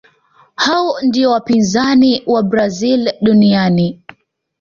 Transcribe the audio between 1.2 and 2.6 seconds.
wapinzani wa